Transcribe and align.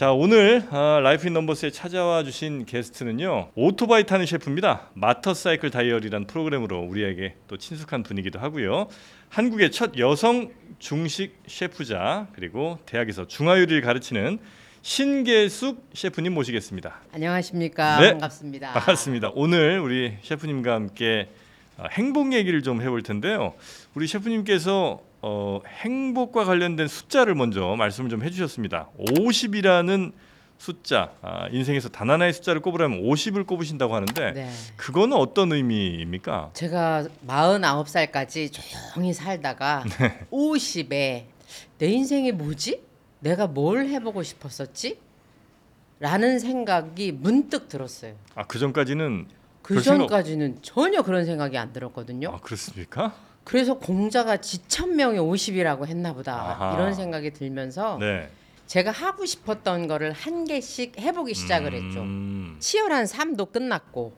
자 0.00 0.12
오늘 0.12 0.66
아, 0.70 0.98
Life 1.02 1.26
in 1.26 1.34
Numbers에 1.34 1.68
찾아와 1.68 2.24
주신 2.24 2.64
게스트는요 2.64 3.50
오토바이 3.54 4.06
타는 4.06 4.24
셰프입니다. 4.24 4.88
맛터사이클 4.94 5.68
다이어리란 5.68 6.26
프로그램으로 6.26 6.80
우리에게 6.80 7.34
또 7.48 7.58
친숙한 7.58 8.02
분이기도 8.02 8.38
하고요. 8.38 8.86
한국의 9.28 9.70
첫 9.70 9.98
여성 9.98 10.52
중식 10.78 11.42
셰프자 11.46 12.28
그리고 12.32 12.78
대학에서 12.86 13.26
중화요리를 13.26 13.82
가르치는 13.82 14.38
신계숙 14.80 15.90
셰프님 15.92 16.32
모시겠습니다. 16.32 17.02
안녕하십니까 17.12 18.00
네. 18.00 18.10
반갑습니다. 18.12 18.72
반갑습니다. 18.72 19.32
오늘 19.34 19.80
우리 19.80 20.16
셰프님과 20.22 20.72
함께 20.72 21.28
어, 21.76 21.84
행복 21.90 22.32
얘기를 22.32 22.62
좀 22.62 22.80
해볼 22.80 23.02
텐데요. 23.02 23.52
우리 23.92 24.06
셰프님께서 24.06 25.09
어, 25.22 25.60
행복과 25.66 26.44
관련된 26.44 26.88
숫자를 26.88 27.34
먼저 27.34 27.74
말씀을 27.76 28.08
좀 28.10 28.22
해주셨습니다. 28.22 28.88
50이라는 28.98 30.12
숫자, 30.58 31.12
아, 31.22 31.48
인생에서 31.50 31.88
단 31.88 32.10
하나의 32.10 32.32
숫자를 32.34 32.60
꼽으라면 32.60 33.02
50을 33.02 33.46
꼽으신다고 33.46 33.94
하는데 33.94 34.32
네. 34.32 34.50
그거는 34.76 35.16
어떤 35.16 35.52
의미입니까? 35.52 36.50
제가 36.52 37.06
49살까지 37.26 38.50
조용히 38.52 39.12
살다가 39.14 39.84
네. 39.98 40.26
50에 40.30 41.24
내 41.78 41.86
인생이 41.86 42.32
뭐지? 42.32 42.82
내가 43.20 43.46
뭘 43.46 43.86
해보고 43.88 44.22
싶었었지? 44.22 44.98
라는 45.98 46.38
생각이 46.38 47.12
문득 47.12 47.68
들었어요. 47.68 48.14
아, 48.34 48.44
그 48.46 48.58
전까지는 48.58 49.26
그별 49.62 49.82
생각- 49.82 49.98
전까지는 50.08 50.58
전혀 50.62 51.02
그런 51.02 51.24
생각이 51.26 51.56
안 51.58 51.72
들었거든요. 51.72 52.30
아, 52.34 52.40
그렇습니까? 52.40 53.14
그래서 53.44 53.74
공자가 53.74 54.36
지천명이 54.36 55.18
50이라고 55.18 55.86
했나 55.86 56.12
보다 56.12 56.34
아하. 56.34 56.74
이런 56.74 56.94
생각이 56.94 57.32
들면서 57.32 57.98
네. 57.98 58.28
제가 58.66 58.90
하고 58.90 59.26
싶었던 59.26 59.88
거를 59.88 60.12
한 60.12 60.44
개씩 60.44 61.00
해보기 61.00 61.34
시작을 61.34 61.72
했죠. 61.72 62.02
음, 62.02 62.56
치열한 62.60 63.06
삶도 63.06 63.46
끝났고 63.46 64.14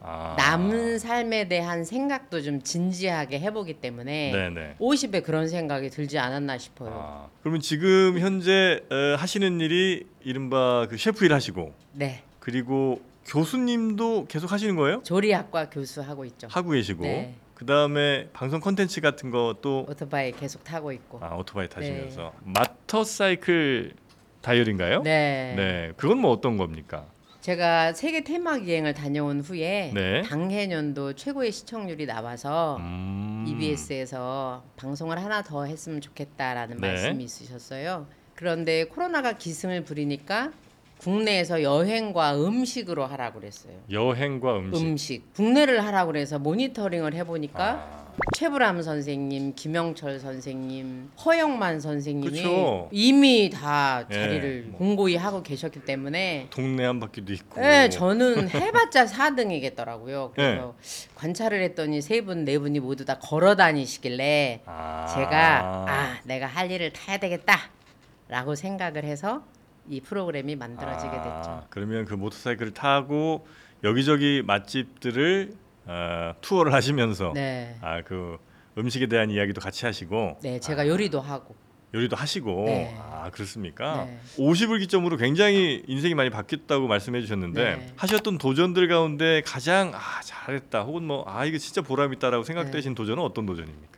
아. 0.00 0.36
남은 0.38 1.00
삶에 1.00 1.48
대한 1.48 1.84
생각도 1.84 2.40
좀 2.42 2.62
진지하게 2.62 3.40
해보기 3.40 3.74
때문에 3.74 4.30
네네. 4.30 4.76
50에 4.78 5.24
그런 5.24 5.48
생각이 5.48 5.90
들지 5.90 6.20
않았나 6.20 6.58
싶어요. 6.58 6.90
아, 6.92 7.28
그러면 7.40 7.60
지금 7.60 8.18
현재 8.20 8.84
어, 8.90 9.16
하시는 9.18 9.60
일이 9.60 10.06
이른바 10.22 10.86
그 10.88 10.96
셰프 10.96 11.24
일 11.24 11.32
하시고 11.32 11.74
네, 11.92 12.22
그리고 12.38 13.00
교수님도 13.24 14.26
계속 14.28 14.52
하시는 14.52 14.76
거예요? 14.76 15.02
조리학과 15.02 15.68
교수 15.70 16.00
하고 16.00 16.24
있죠. 16.24 16.46
하고 16.48 16.70
계시고 16.70 17.02
네. 17.02 17.34
그 17.56 17.64
다음에 17.64 18.28
방송 18.34 18.60
컨텐츠 18.60 19.00
같은 19.00 19.30
것도 19.30 19.86
오토바이 19.88 20.30
계속 20.32 20.62
타고 20.62 20.92
있고. 20.92 21.18
아, 21.22 21.34
오토바이 21.36 21.68
타시면서 21.70 22.34
마터사이클 22.44 23.94
다이어리인가요? 24.42 25.02
네. 25.02 25.54
네, 25.56 25.92
그건 25.96 26.18
뭐 26.18 26.32
어떤 26.32 26.58
겁니까? 26.58 27.06
제가 27.40 27.94
세계 27.94 28.22
테마 28.24 28.58
기행을 28.58 28.92
다녀온 28.92 29.40
후에 29.40 29.90
네. 29.94 30.22
당해년도 30.22 31.14
최고의 31.14 31.50
시청률이 31.50 32.04
나와서 32.04 32.76
음. 32.80 33.46
EBS에서 33.48 34.62
방송을 34.76 35.24
하나 35.24 35.42
더 35.42 35.64
했으면 35.64 36.02
좋겠다라는 36.02 36.76
네. 36.76 36.88
말씀이 36.88 37.24
있으셨어요. 37.24 38.06
그런데 38.34 38.84
코로나가 38.84 39.32
기승을 39.32 39.84
부리니까 39.84 40.52
국내에서 40.98 41.62
여행과 41.62 42.36
음식으로 42.36 43.04
하라고 43.06 43.40
그랬어요. 43.40 43.74
여행과 43.90 44.58
음식. 44.58 44.82
음식 44.82 45.34
국내를 45.34 45.84
하라고 45.84 46.12
그래서 46.12 46.38
모니터링을 46.38 47.14
해보니까 47.14 47.64
아, 47.72 48.06
최불암 48.34 48.80
선생님, 48.80 49.54
김영철 49.54 50.18
선생님, 50.18 51.10
허영만 51.22 51.80
선생님이 51.80 52.42
그쵸. 52.42 52.88
이미 52.90 53.50
다 53.50 54.06
예. 54.10 54.14
자리를 54.14 54.72
공고히 54.72 55.16
하고 55.16 55.42
계셨기 55.42 55.80
때문에 55.84 56.46
동네 56.50 56.86
한 56.86 56.98
바퀴도 56.98 57.32
있고. 57.34 57.60
네, 57.60 57.90
저는 57.90 58.48
해봤자 58.48 59.04
4등이겠더라고요. 59.06 60.32
그래서 60.32 60.74
네. 60.80 61.08
관찰을 61.14 61.62
했더니 61.62 62.00
세 62.00 62.22
분, 62.22 62.46
네 62.46 62.58
분이 62.58 62.80
모두 62.80 63.04
다 63.04 63.18
걸어 63.18 63.54
다니시길래 63.54 64.62
아. 64.64 65.06
제가 65.14 65.84
아, 65.86 66.16
내가 66.24 66.46
할 66.46 66.70
일을 66.70 66.94
타야 66.94 67.18
되겠다라고 67.18 68.54
생각을 68.54 69.04
해서 69.04 69.44
이 69.88 70.00
프로그램이 70.00 70.56
만들어지게 70.56 71.10
아, 71.16 71.40
됐죠. 71.42 71.66
그러면 71.70 72.04
그 72.04 72.14
모터사이클을 72.14 72.74
타고 72.74 73.46
여기저기 73.84 74.42
맛집들을 74.46 75.52
어, 75.86 76.34
투어를 76.40 76.72
하시면서 76.72 77.32
네. 77.34 77.76
아 77.80 78.02
그 78.04 78.38
음식에 78.78 79.06
대한 79.06 79.30
이야기도 79.30 79.60
같이 79.60 79.86
하시고 79.86 80.38
네, 80.42 80.60
제가 80.60 80.82
아, 80.82 80.86
요리도 80.86 81.20
하고. 81.20 81.54
요리도 81.94 82.14
하시고 82.14 82.64
네. 82.66 82.94
아 83.00 83.30
그렇습니까? 83.30 84.04
네. 84.04 84.18
50을 84.36 84.80
기점으로 84.80 85.16
굉장히 85.16 85.82
인생이 85.86 86.14
많이 86.14 86.28
바뀌었다고 86.28 86.86
말씀해 86.86 87.22
주셨는데 87.22 87.76
네. 87.76 87.92
하셨던 87.96 88.36
도전들 88.36 88.86
가운데 88.88 89.40
가장 89.46 89.92
아 89.94 90.20
잘했다 90.22 90.82
혹은 90.82 91.04
뭐 91.04 91.24
아 91.26 91.46
이거 91.46 91.56
진짜 91.56 91.80
보람 91.80 92.12
있다라고 92.12 92.44
생각되신 92.44 92.90
네. 92.90 92.94
도전은 92.94 93.22
어떤 93.22 93.46
도전입니까? 93.46 93.95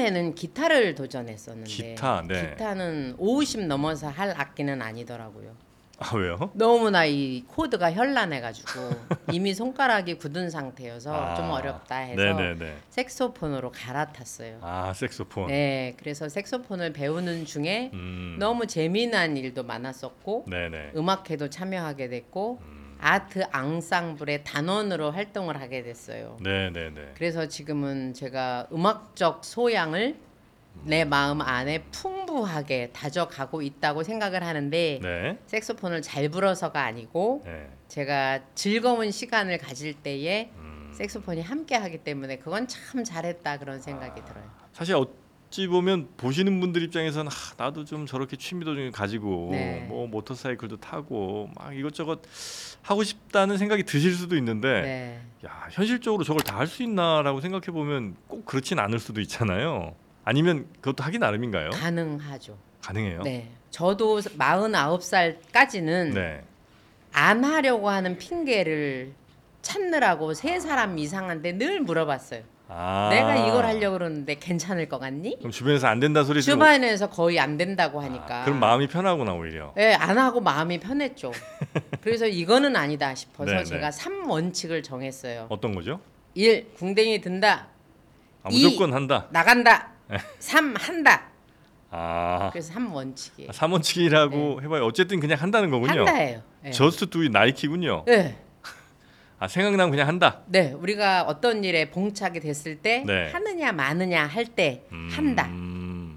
처음에는 0.00 0.34
기타를 0.34 0.94
도전했었는데 0.94 1.70
기타, 1.70 2.22
네. 2.26 2.50
기타는 2.50 3.16
50 3.18 3.66
넘어서 3.66 4.08
할 4.08 4.30
악기는 4.36 4.80
아니더라고요. 4.80 5.54
아 5.98 6.16
왜요? 6.16 6.50
너무나 6.54 7.04
이 7.04 7.44
코드가 7.46 7.92
현란해가지고 7.92 8.80
이미 9.32 9.52
손가락이 9.52 10.14
굳은 10.14 10.48
상태여서 10.48 11.14
아, 11.14 11.34
좀 11.34 11.50
어렵다 11.50 11.96
해서 11.96 12.22
네네네. 12.22 12.76
색소폰으로 12.88 13.70
갈아탔어요. 13.70 14.60
아 14.62 14.94
색소폰. 14.94 15.48
네, 15.48 15.94
그래서 15.98 16.30
색소폰을 16.30 16.94
배우는 16.94 17.44
중에 17.44 17.90
음. 17.92 18.36
너무 18.38 18.66
재미난 18.66 19.36
일도 19.36 19.64
많았었고 19.64 20.46
네네. 20.48 20.92
음악회도 20.96 21.50
참여하게 21.50 22.08
됐고 22.08 22.60
음. 22.62 22.79
아트 23.00 23.42
앙상블의 23.50 24.44
단원으로 24.44 25.10
활동을 25.10 25.60
하게 25.60 25.82
됐어요. 25.82 26.36
네 26.42 26.70
네 26.70 26.90
네. 26.90 27.12
그래서 27.14 27.46
지금은 27.46 28.14
제가 28.14 28.68
음악적 28.72 29.44
소양을 29.44 30.16
내 30.84 31.04
마음 31.04 31.40
안에 31.40 31.84
풍부하게 31.90 32.90
다져가고 32.92 33.60
있다고 33.62 34.02
생각을 34.02 34.42
하는데 34.44 35.00
네. 35.02 35.38
색소폰을 35.46 36.02
잘 36.02 36.28
불어서가 36.28 36.82
아니고 36.84 37.42
네. 37.44 37.68
제가 37.88 38.40
즐거운 38.54 39.10
시간을 39.10 39.58
가질 39.58 39.94
때에 39.94 40.50
음. 40.56 40.92
색소폰이 40.94 41.40
함께 41.42 41.74
하기 41.74 41.98
때문에 41.98 42.38
그건 42.38 42.68
참 42.68 43.02
잘했다 43.02 43.58
그런 43.58 43.80
생각이 43.80 44.24
들어요. 44.24 44.44
사실 44.72 44.94
어 44.94 45.06
찌 45.50 45.66
보면 45.66 46.08
보시는 46.16 46.60
분들 46.60 46.82
입장에서는 46.84 47.30
아, 47.30 47.34
나도 47.56 47.84
좀 47.84 48.06
저렇게 48.06 48.36
취미도 48.36 48.76
좀 48.76 48.92
가지고 48.92 49.48
네. 49.50 49.84
뭐 49.88 50.06
모터사이클도 50.06 50.76
타고 50.76 51.50
막 51.56 51.76
이것저것 51.76 52.22
하고 52.82 53.02
싶다는 53.02 53.58
생각이 53.58 53.82
드실 53.82 54.12
수도 54.14 54.36
있는데 54.36 54.80
네. 54.82 55.20
야 55.46 55.66
현실적으로 55.72 56.22
저걸 56.24 56.42
다 56.44 56.58
할 56.60 56.66
수 56.68 56.82
있나라고 56.84 57.40
생각해 57.40 57.66
보면 57.72 58.14
꼭 58.28 58.44
그렇진 58.46 58.78
않을 58.78 59.00
수도 59.00 59.20
있잖아요. 59.22 59.94
아니면 60.24 60.66
그것도 60.80 61.02
하기 61.02 61.18
나름인가요? 61.18 61.70
가능하죠. 61.70 62.56
가능해요. 62.80 63.22
네. 63.22 63.50
저도 63.70 64.20
49살까지는 64.20 66.12
네. 66.14 66.42
안 67.12 67.42
하려고 67.44 67.88
하는 67.88 68.18
핑계를 68.18 69.12
찾느라고 69.62 70.34
세 70.34 70.60
사람 70.60 70.96
이상한테 70.98 71.52
늘 71.58 71.80
물어봤어요. 71.80 72.42
아. 72.72 73.08
내가 73.10 73.36
이걸 73.36 73.64
하려고 73.66 73.98
그러는데 73.98 74.36
괜찮을 74.36 74.88
것 74.88 74.98
같니? 74.98 75.36
그럼 75.38 75.50
주변에서 75.50 75.88
안 75.88 75.98
된다 75.98 76.22
소리 76.22 76.40
주변에서 76.40 77.10
거의 77.10 77.40
안 77.40 77.56
된다고 77.56 78.00
하니까. 78.00 78.42
아, 78.42 78.44
그럼 78.44 78.60
마음이 78.60 78.86
편하구나 78.86 79.32
오히려. 79.34 79.74
예, 79.76 79.94
안 79.94 80.16
하고 80.18 80.40
마음이 80.40 80.78
편했죠. 80.78 81.32
그래서 82.00 82.26
이거는 82.26 82.76
아니다 82.76 83.14
싶어서 83.14 83.52
네, 83.52 83.64
제가 83.64 83.90
삼 83.90 84.30
원칙을 84.30 84.84
정했어요. 84.84 85.46
어떤 85.48 85.74
거죠? 85.74 86.00
일 86.34 86.72
궁뎅이 86.74 87.20
든다. 87.20 87.66
아, 88.44 88.48
이. 88.50 88.62
무조건 88.64 88.94
한다. 88.94 89.26
나간다. 89.30 89.88
네. 90.08 90.18
삼 90.38 90.74
한다. 90.76 91.24
아. 91.90 92.50
그래서 92.52 92.72
삼 92.72 92.94
원칙이에요. 92.94 93.50
삼원칙이라고 93.50 94.62
해봐요. 94.62 94.84
어쨌든 94.84 95.18
그냥 95.18 95.38
한다는 95.40 95.70
거군요. 95.70 95.92
네. 95.92 95.98
한다예요. 95.98 96.42
예. 96.66 96.70
저스트 96.70 97.10
두이 97.10 97.30
나이키군요. 97.30 98.04
네. 98.06 98.38
아 99.40 99.48
생각나면 99.48 99.90
그냥 99.90 100.06
한다. 100.06 100.42
네, 100.48 100.72
우리가 100.72 101.22
어떤 101.22 101.64
일에 101.64 101.90
봉착이 101.90 102.40
됐을 102.40 102.76
때 102.76 103.02
네. 103.06 103.30
하느냐 103.32 103.72
마느냐 103.72 104.26
할때 104.26 104.84
음, 104.92 105.08
한다. 105.10 105.50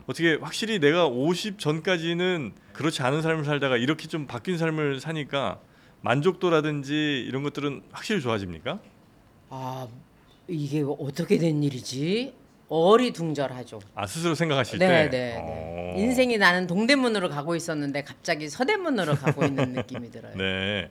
어떻게 0.06 0.36
확실히 0.42 0.80
내가 0.80 1.08
50 1.08 1.58
전까지는 1.58 2.52
그렇지 2.74 3.02
않은 3.02 3.22
삶을 3.22 3.46
살다가 3.46 3.78
이렇게 3.78 4.10
좀 4.10 4.28
바뀐 4.28 4.58
삶을 4.58 5.00
사니까 5.00 5.62
만족도라든지 6.02 7.24
이런 7.26 7.44
것들은 7.44 7.84
확실히 7.94 8.20
좋아집니까? 8.20 8.80
아, 9.50 9.88
이게 10.50 10.84
어떻게 11.00 11.38
된 11.38 11.64
일이지? 11.64 12.34
어리둥절하죠. 12.68 13.80
아 13.96 14.06
스스로 14.06 14.36
생각하실 14.36 14.80
네, 14.80 15.10
때. 15.10 15.18
네, 15.18 15.38
어. 15.38 15.46
네. 15.96 16.02
인생이 16.02 16.38
나는 16.38 16.68
동대문으로 16.68 17.30
가고 17.30 17.56
있었는데 17.56 18.04
갑자기 18.04 18.50
서대문으로 18.50 19.16
가고 19.16 19.46
있는 19.46 19.72
느낌이 19.74 20.12
들어요. 20.12 20.36
네. 20.36 20.90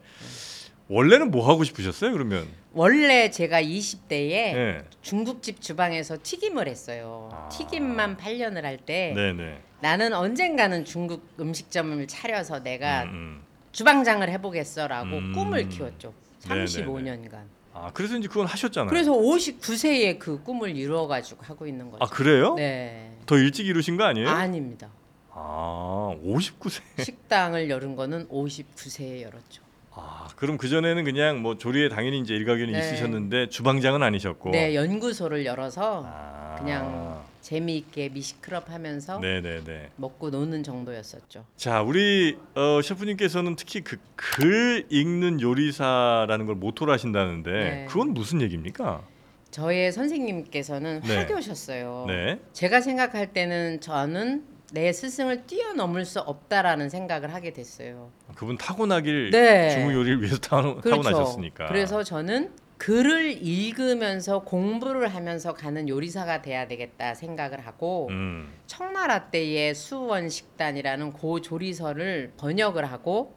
원래는 0.89 1.31
뭐 1.31 1.49
하고 1.49 1.65
싶으셨어요? 1.65 2.13
그러면 2.13 2.47
원래 2.73 3.31
제가 3.31 3.63
20대에 3.63 4.29
네. 4.55 4.85
중국집 5.03 5.61
주방에서 5.61 6.19
튀김을 6.23 6.69
했어요. 6.69 7.29
아. 7.33 7.49
튀김만 7.49 8.17
8년을 8.17 8.63
할 8.63 8.79
때 8.79 9.13
네, 9.15 9.33
네. 9.33 9.61
나는 9.81 10.13
언젠가는 10.13 10.85
중국 10.85 11.27
음식점을 11.39 12.07
차려서 12.07 12.63
내가 12.63 13.05
음, 13.05 13.09
음. 13.11 13.43
주방장을 13.73 14.29
해보겠어라고 14.29 15.17
음. 15.17 15.33
꿈을 15.33 15.69
키웠죠. 15.69 16.13
네네네. 16.49 16.65
35년간. 16.67 17.43
아, 17.75 17.91
그래서 17.95 18.17
이제 18.19 18.29
그건 18.29 18.47
하셨잖아요. 18.47 18.91
그래서 18.91 19.13
59세에 19.13 20.19
그 20.19 20.43
꿈을 20.43 20.77
이루어가지고 20.77 21.43
하고 21.45 21.67
있는 21.67 21.91
거죠. 21.91 22.05
아, 22.05 22.09
그래요? 22.09 22.55
네. 22.55 23.13
더 23.25 23.37
일찍 23.39 23.67
이루신 23.67 23.97
거 23.97 24.05
아니에요? 24.05 24.29
아닙니다. 24.29 24.89
아, 25.31 26.15
59세. 26.23 26.83
식당을 27.05 27.71
열은 27.71 27.97
거는 27.97 28.29
59세에 28.29 29.23
열었죠. 29.23 29.63
아, 29.95 30.29
그럼 30.37 30.57
그 30.59 30.69
전에는 30.69 31.05
그냥 31.05 31.43
뭐 31.43 31.59
조리에 31.59 31.89
당연히 31.89 32.19
이제 32.21 32.35
일가견이 32.35 32.73
네. 32.73 32.79
있으셨는데 32.79 33.49
주방장은 33.49 34.03
아니셨고. 34.03 34.51
네, 34.51 34.75
연구소를 34.75 35.45
열어서 35.45 36.05
아. 36.07 36.57
그냥 36.59 37.23
재미있게 37.41 38.09
미식클럽 38.11 38.71
하면서 38.71 39.19
네, 39.19 39.41
네, 39.41 39.61
네. 39.65 39.91
먹고 39.97 40.31
노는 40.31 40.63
정도였었죠. 40.63 41.45
자, 41.57 41.83
우리 41.83 42.39
어, 42.55 42.81
셰프님께서는 42.83 43.57
특히 43.57 43.81
그 43.83 43.97
글 44.15 44.87
읽는 44.89 45.41
요리사라는 45.41 46.47
걸 46.47 46.55
모토로 46.55 46.93
하신다는데 46.93 47.51
네. 47.51 47.87
그건 47.89 48.15
무슨 48.15 48.41
얘기입니까? 48.41 49.03
저의 49.51 49.91
선생님께서는 49.93 51.01
네. 51.01 51.17
화교셨어요. 51.17 52.05
네. 52.09 52.39
제가 52.53 52.81
생각할 52.81 53.33
때는 53.33 53.81
저는 53.81 54.45
내 54.73 54.91
스승을 54.91 55.47
뛰어넘을 55.47 56.05
수 56.07 56.21
없다라는 56.21 56.89
생각을 56.89 57.35
하게 57.35 57.53
됐어요. 57.53 58.11
그분 58.35 58.57
타고나길 58.57 59.31
네. 59.31 59.71
중국 59.71 59.93
요리를 59.93 60.21
위해서 60.21 60.39
타고, 60.39 60.81
그렇죠. 60.81 61.03
타고나셨으니까. 61.03 61.67
그래서 61.67 62.03
저는 62.03 62.53
글을 62.79 63.47
읽으면서 63.47 64.41
공부를 64.41 65.15
하면서 65.15 65.53
가는 65.53 65.89
요리사가 65.89 66.43
돼야 66.43 66.67
되겠다 66.67 67.15
생각을 67.15 67.65
하고 67.67 68.09
음. 68.11 68.51
청나라 68.67 69.31
때의 69.31 69.75
수원 69.75 70.29
식단이라는 70.29 71.13
고 71.13 71.41
조리서를 71.41 72.33
번역을 72.39 72.87
하고 72.91 73.37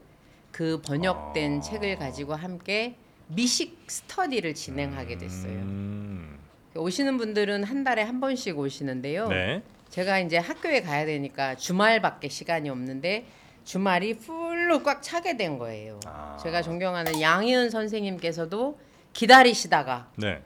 그 0.51 0.81
번역된 0.81 1.57
아. 1.57 1.61
책을 1.61 1.97
가지고 1.97 2.33
함께 2.33 2.95
미식 3.27 3.83
스터디를 3.87 4.53
진행하게 4.53 5.17
됐어요. 5.17 5.53
음. 5.53 6.39
오시는 6.75 7.17
분들은 7.17 7.65
한 7.65 7.83
달에 7.83 8.03
한 8.03 8.19
번씩 8.19 8.57
오시는데요. 8.57 9.27
네. 9.27 9.61
제가 9.95 10.19
이제 10.19 10.37
학교에 10.37 10.81
가야 10.81 11.05
되니까 11.05 11.55
주말밖에 11.55 12.27
시간이 12.27 12.69
없는데 12.69 13.25
주말이 13.63 14.17
풀로 14.17 14.83
꽉 14.83 15.01
차게 15.01 15.37
된 15.37 15.57
거예요. 15.57 16.01
아. 16.05 16.37
제가 16.43 16.61
존경하는 16.61 17.21
양희은 17.21 17.69
선생님께서도 17.69 18.77
기다리시다가 19.13 20.09
네. 20.17 20.41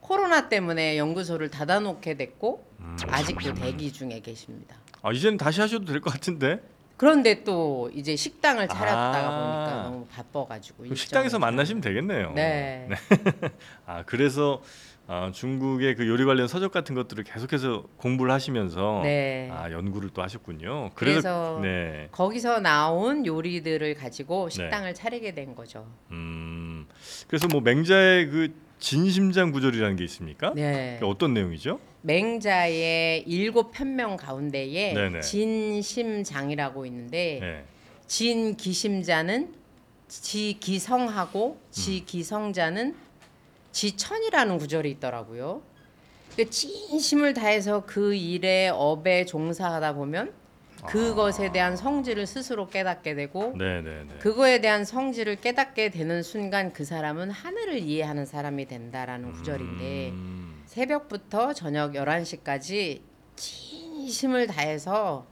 코로나 0.00 0.48
때문에 0.48 0.98
연구소를 0.98 1.50
닫아놓게 1.50 2.14
됐고 2.16 2.66
음. 2.80 2.96
아직도 3.08 3.54
대기 3.54 3.92
중에 3.92 4.18
계십니다. 4.18 4.74
아, 5.02 5.12
이제는 5.12 5.38
다시 5.38 5.60
하셔도 5.60 5.84
될 5.84 6.00
것 6.00 6.12
같은데. 6.12 6.60
그런데 6.96 7.44
또 7.44 7.90
이제 7.94 8.16
식당을 8.16 8.66
차렸다가 8.66 9.28
아. 9.28 9.64
보니까 9.64 9.82
너무 9.84 10.06
바빠가지고 10.06 10.92
식당에서 10.96 11.38
만나시면 11.38 11.80
되겠네요. 11.80 12.32
네. 12.32 12.88
아, 13.86 14.02
그래서 14.04 14.60
아, 15.12 15.32
중국의 15.32 15.96
그 15.96 16.06
요리 16.06 16.24
관련 16.24 16.46
서적 16.46 16.70
같은 16.70 16.94
것들을 16.94 17.24
계속해서 17.24 17.82
공부를 17.96 18.30
하시면서 18.30 19.00
네. 19.02 19.48
아, 19.50 19.68
연구를 19.72 20.10
또 20.14 20.22
하셨군요. 20.22 20.90
그래서 20.94 21.58
네. 21.60 22.06
거기서 22.12 22.60
나온 22.60 23.26
요리들을 23.26 23.96
가지고 23.96 24.48
네. 24.48 24.54
식당을 24.54 24.94
차리게 24.94 25.34
된 25.34 25.56
거죠. 25.56 25.84
음. 26.12 26.86
그래서 27.26 27.48
뭐 27.48 27.60
맹자의 27.60 28.28
그 28.28 28.54
진심장 28.78 29.50
구절이라는 29.50 29.96
게 29.96 30.04
있습니까? 30.04 30.52
네. 30.54 30.98
그게 31.00 31.10
어떤 31.10 31.34
내용이죠? 31.34 31.80
맹자의 32.02 33.24
일곱 33.26 33.72
편명 33.72 34.16
가운데에 34.16 34.94
네네. 34.94 35.22
진심장이라고 35.22 36.86
있는데 36.86 37.38
네. 37.40 37.64
진기심자는 38.06 39.54
지기성하고 40.06 41.60
지기성자는 41.72 43.09
지천이라는 43.72 44.58
구절이 44.58 44.90
있더라고요. 44.92 45.62
그 46.36 46.48
진심을 46.48 47.34
다해서 47.34 47.84
그 47.86 48.14
일에 48.14 48.68
업에 48.68 49.24
종사하다 49.24 49.94
보면 49.94 50.32
그것에 50.86 51.52
대한 51.52 51.76
성질을 51.76 52.26
스스로 52.26 52.68
깨닫게 52.68 53.14
되고 53.14 53.54
네, 53.56 53.82
네, 53.82 54.04
네. 54.08 54.18
그거에 54.18 54.60
대한 54.60 54.84
성질을 54.84 55.36
깨닫게 55.36 55.90
되는 55.90 56.22
순간 56.22 56.72
그 56.72 56.84
사람은 56.84 57.30
하늘을 57.30 57.78
이해하는 57.78 58.24
사람이 58.24 58.66
된다라는 58.66 59.32
구절인데 59.32 60.10
음. 60.10 60.62
새벽부터 60.66 61.52
저녁 61.52 61.92
11시까지 61.92 63.00
진심을 63.36 64.46
다해서 64.46 65.26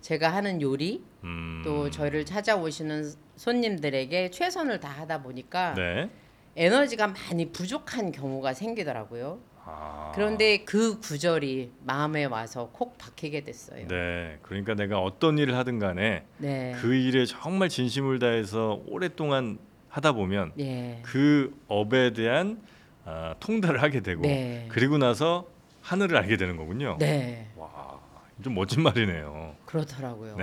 제가 0.00 0.32
하는 0.32 0.60
요리 0.60 1.02
음. 1.24 1.62
또 1.64 1.90
저희를 1.90 2.24
찾아오시는 2.24 3.10
손님들에게 3.36 4.30
최선을 4.30 4.80
다하다 4.80 5.22
보니까 5.22 5.74
네. 5.74 6.10
에너지가 6.56 7.08
많이 7.08 7.50
부족한 7.50 8.12
경우가 8.12 8.54
생기더라고요. 8.54 9.40
아. 9.64 10.12
그런데 10.14 10.64
그 10.64 10.98
구절이 11.00 11.70
마음에 11.84 12.24
와서 12.24 12.70
콕 12.72 12.96
박히게 12.98 13.42
됐어요. 13.44 13.86
네. 13.88 14.38
그러니까 14.42 14.74
내가 14.74 15.00
어떤 15.00 15.38
일을 15.38 15.54
하든 15.56 15.78
간에 15.78 16.24
네. 16.38 16.74
그 16.80 16.94
일에 16.94 17.24
정말 17.26 17.68
진심을 17.68 18.18
다해서 18.18 18.82
오랫동안 18.86 19.58
하다 19.88 20.12
보면 20.12 20.52
예. 20.58 21.00
그 21.02 21.54
업에 21.68 22.12
대한 22.12 22.60
아, 23.04 23.34
통달을 23.40 23.82
하게 23.82 24.00
되고 24.00 24.22
네. 24.22 24.66
그리고 24.68 24.98
나서 24.98 25.46
하늘을 25.82 26.16
알게 26.16 26.36
되는 26.36 26.56
거군요. 26.56 26.96
네. 26.98 27.48
와, 27.56 27.98
좀 28.42 28.54
멋진 28.54 28.82
말이네요. 28.82 29.56
그렇더라고요. 29.66 30.36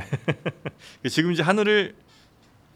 지금 1.10 1.32
이제 1.32 1.44
하늘을 1.44 1.96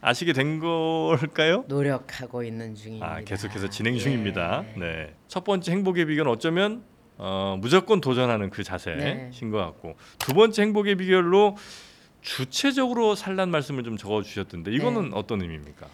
아시게 0.01 0.33
된 0.33 0.59
걸까요? 0.59 1.63
노력하고 1.67 2.43
있는 2.43 2.73
중입니다. 2.73 3.07
아, 3.07 3.21
계속해서 3.21 3.69
진행 3.69 3.97
중입니다. 3.97 4.65
예. 4.75 4.79
네. 4.79 5.15
첫 5.27 5.43
번째 5.43 5.71
행복의 5.71 6.05
비결은 6.05 6.31
어쩌면 6.31 6.83
어, 7.17 7.55
무조건 7.61 8.01
도전하는 8.01 8.49
그 8.49 8.63
자세신 8.63 8.97
네. 8.99 9.51
것 9.51 9.57
같고 9.57 9.95
두 10.17 10.33
번째 10.33 10.63
행복의 10.63 10.95
비결로 10.95 11.55
주체적으로 12.21 13.13
살란 13.13 13.51
말씀을 13.51 13.83
좀 13.83 13.95
적어 13.95 14.23
주셨던데 14.23 14.71
이거는 14.71 15.11
네. 15.11 15.15
어떤 15.15 15.41
의미입니까? 15.41 15.87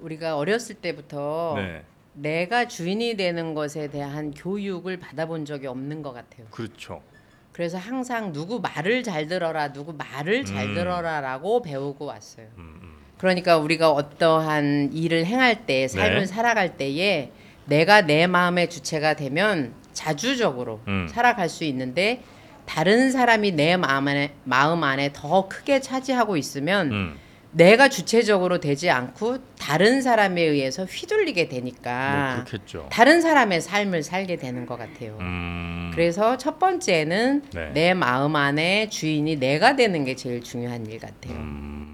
우리가 0.00 0.36
어렸을 0.36 0.76
때부터 0.76 1.54
네. 1.56 1.82
내가 2.12 2.68
주인이 2.68 3.16
되는 3.16 3.54
것에 3.54 3.88
대한 3.88 4.32
교육을 4.32 4.98
받아본 4.98 5.46
적이 5.46 5.68
없는 5.68 6.02
것 6.02 6.12
같아요. 6.12 6.46
그렇죠. 6.50 7.02
그래서 7.52 7.78
항상 7.78 8.34
누구 8.34 8.60
말을 8.60 9.02
잘 9.02 9.26
들어라, 9.28 9.72
누구 9.72 9.94
말을 9.94 10.44
잘 10.44 10.66
음. 10.66 10.74
들어라라고 10.74 11.62
배우고 11.62 12.04
왔어요. 12.04 12.48
음, 12.58 12.80
음. 12.82 12.95
그러니까 13.18 13.56
우리가 13.58 13.90
어떠한 13.90 14.90
일을 14.92 15.24
행할 15.26 15.66
때, 15.66 15.88
삶을 15.88 16.20
네. 16.20 16.26
살아갈 16.26 16.76
때에 16.76 17.30
내가 17.64 18.02
내 18.02 18.26
마음의 18.26 18.70
주체가 18.70 19.14
되면 19.14 19.72
자주적으로 19.92 20.80
음. 20.88 21.08
살아갈 21.10 21.48
수 21.48 21.64
있는데 21.64 22.22
다른 22.66 23.10
사람이 23.10 23.52
내 23.52 23.76
마음 23.76 24.08
안에, 24.08 24.32
마음 24.44 24.84
안에 24.84 25.10
더 25.12 25.48
크게 25.48 25.80
차지하고 25.80 26.36
있으면 26.36 26.92
음. 26.92 27.18
내가 27.52 27.88
주체적으로 27.88 28.60
되지 28.60 28.90
않고 28.90 29.38
다른 29.58 30.02
사람에 30.02 30.42
의해서 30.42 30.84
휘둘리게 30.84 31.48
되니까 31.48 32.44
뭐. 32.74 32.88
다른 32.90 33.22
사람의 33.22 33.62
삶을 33.62 34.02
살게 34.02 34.36
되는 34.36 34.66
것 34.66 34.76
같아요. 34.76 35.16
음. 35.20 35.90
그래서 35.94 36.36
첫 36.36 36.58
번째는 36.58 37.44
네. 37.54 37.70
내 37.72 37.94
마음 37.94 38.36
안에 38.36 38.90
주인이 38.90 39.36
내가 39.36 39.74
되는 39.74 40.04
게 40.04 40.14
제일 40.16 40.42
중요한 40.42 40.84
일 40.86 40.98
같아요. 40.98 41.34
음. 41.34 41.85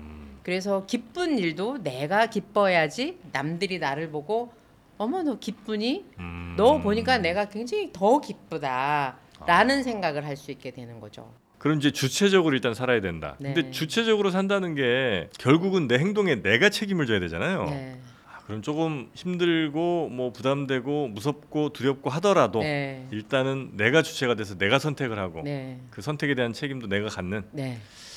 그래서 0.42 0.84
기쁜 0.87 1.38
일도 1.38 1.82
내가 1.82 2.26
기뻐야지 2.26 3.18
남들이 3.32 3.78
나를 3.78 4.11
보고 4.11 4.52
어머 4.99 5.22
너 5.22 5.38
기쁘니? 5.38 6.04
음. 6.18 6.54
너 6.56 6.78
보니까 6.80 7.18
내가 7.18 7.49
굉장히 7.49 7.90
더 7.92 8.20
기쁘다라는 8.20 9.82
생각을 9.82 10.25
할 10.26 10.37
수 10.37 10.50
있게 10.50 10.70
되는 10.70 11.00
거죠. 11.00 11.32
그럼 11.58 11.78
이제 11.78 11.92
주체적으로 11.92 12.54
일단 12.54 12.75
살아야 12.75 13.00
된다. 13.00 13.37
네. 13.38 13.52
근데 13.54 13.70
주체적으로 13.70 14.30
산다는 14.30 14.75
게 14.75 15.28
결국은 15.38 15.87
내 15.87 15.96
행동에 15.99 16.42
내가 16.42 16.68
책임을 16.70 17.06
져야 17.06 17.20
되잖아요. 17.20 17.64
네. 17.66 17.96
아, 18.26 18.40
그럼 18.46 18.62
조금 18.62 19.08
힘들고 19.14 20.08
뭐 20.08 20.32
부담되고 20.32 21.08
무섭고 21.08 21.68
두렵고 21.72 22.11
하더라도 22.11 22.61
네. 22.61 23.06
일단은 23.12 23.76
내가 23.76 24.02
주체가 24.02 24.34
돼서 24.34 24.58
내가 24.58 24.80
선택을 24.80 25.18
하고 25.20 25.42
네. 25.44 25.78
그 25.90 26.02
선택에 26.02 26.34
대한 26.34 26.52
책임도 26.52 26.88
내가 26.88 27.08
갖는 27.08 27.44
네. 27.52 27.78
아, 27.78 28.12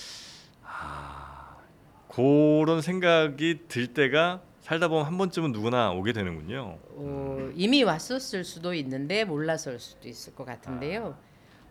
그런 2.16 2.82
생각이 2.82 3.68
들 3.68 3.88
때가 3.88 4.42
살다 4.62 4.88
보면 4.88 5.06
한 5.06 5.18
번쯤은 5.18 5.52
누구나 5.52 5.92
오게 5.92 6.14
되는군요. 6.14 6.80
어, 6.92 7.50
이미 7.56 7.84
왔었을 7.84 8.46
수도 8.46 8.74
있는데 8.74 9.26
몰랐을 9.26 9.80
수도 9.80 10.08
있을 10.08 10.34
것 10.34 10.46
같은데요. 10.46 11.18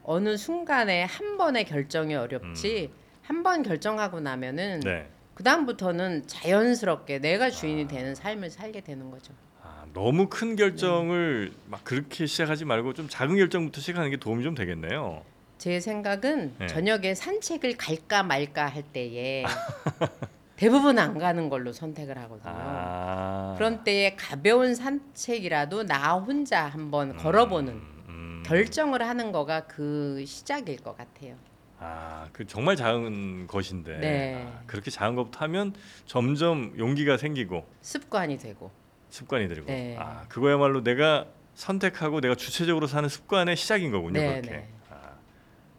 어느 0.03 0.37
순간에 0.37 1.05
한 1.05 1.39
번의 1.39 1.65
결정이 1.65 2.15
어렵지 2.15 2.91
한 3.23 3.43
번 3.43 3.63
결정하고 3.63 4.21
나면은 4.21 4.81
네. 4.81 5.09
그 5.33 5.43
다음부터는 5.43 6.27
자연스럽게 6.27 7.21
내가 7.21 7.49
주인이 7.49 7.89
되는 7.89 8.15
삶을 8.15 8.51
살게 8.51 8.83
되는 8.83 9.11
거죠. 9.11 9.33
아, 9.63 9.87
너무 9.95 10.29
큰 10.29 10.57
결정을 10.57 11.53
막 11.67 11.83
그렇게 11.85 12.27
시작하지 12.27 12.67
말고 12.67 12.93
좀 12.93 13.09
작은 13.09 13.37
결정부터 13.37 13.81
시작하는 13.81 14.11
게 14.11 14.19
도움이 14.19 14.45
좀 14.45 14.55
되겠네요. 14.55 15.25
제 15.57 15.81
생각은 15.81 16.55
네. 16.59 16.67
저녁에 16.67 17.15
산책을 17.15 17.79
갈까 17.79 18.23
말까 18.23 18.67
할 18.67 18.83
때에 18.83 19.45
대부분 20.57 20.99
안 20.99 21.19
가는 21.19 21.49
걸로 21.49 21.73
선택을 21.73 22.17
하거든요. 22.19 22.53
아. 22.55 23.55
그런 23.57 23.83
때에 23.83 24.15
가벼운 24.15 24.75
산책이라도 24.75 25.85
나 25.85 26.15
혼자 26.15 26.67
한번 26.67 27.17
걸어보는 27.17 27.73
음. 28.09 28.43
결정을 28.47 29.03
하는 29.03 29.33
거가 29.33 29.67
그 29.67 30.25
시작일 30.27 30.77
것 30.77 30.97
같아요. 30.97 31.37
아, 31.81 32.29
그 32.33 32.47
정말 32.47 32.77
작은 32.77 33.47
것인데 33.47 33.99
네. 33.99 34.35
아, 34.37 34.63
그렇게 34.67 34.91
작은 34.91 35.17
것부터 35.17 35.41
하면 35.41 35.75
점점 36.07 36.73
용기가 36.79 37.17
생기고 37.17 37.67
습관이 37.81 38.39
되고 38.39 38.71
습관이 39.11 39.49
들고 39.49 39.67
네. 39.67 39.97
아, 39.99 40.25
그거야말로 40.29 40.83
내가 40.83 41.27
선택하고 41.55 42.21
내가 42.21 42.35
주체적으로 42.35 42.87
사는 42.87 43.09
습관의 43.09 43.57
시작인 43.57 43.91
거군요. 43.91 44.21
네, 44.21 44.41
그렇게 44.41 44.51
네. 44.51 44.69